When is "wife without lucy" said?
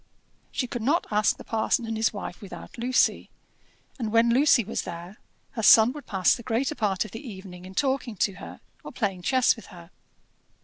2.11-3.29